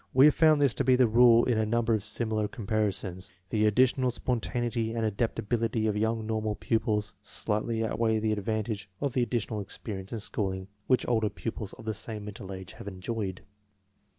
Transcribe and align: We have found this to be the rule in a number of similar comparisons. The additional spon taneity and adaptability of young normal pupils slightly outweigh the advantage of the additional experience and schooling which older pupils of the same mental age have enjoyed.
We 0.15 0.25
have 0.25 0.33
found 0.33 0.59
this 0.59 0.73
to 0.73 0.83
be 0.83 0.95
the 0.95 1.05
rule 1.07 1.45
in 1.45 1.59
a 1.59 1.63
number 1.67 1.93
of 1.93 2.03
similar 2.03 2.47
comparisons. 2.47 3.31
The 3.51 3.67
additional 3.67 4.09
spon 4.09 4.39
taneity 4.39 4.95
and 4.95 5.05
adaptability 5.05 5.85
of 5.85 5.95
young 5.95 6.25
normal 6.25 6.55
pupils 6.55 7.13
slightly 7.21 7.85
outweigh 7.85 8.17
the 8.17 8.31
advantage 8.31 8.89
of 8.99 9.13
the 9.13 9.21
additional 9.21 9.61
experience 9.61 10.11
and 10.11 10.19
schooling 10.19 10.69
which 10.87 11.07
older 11.07 11.29
pupils 11.29 11.73
of 11.73 11.85
the 11.85 11.93
same 11.93 12.25
mental 12.25 12.51
age 12.51 12.73
have 12.73 12.87
enjoyed. 12.87 13.41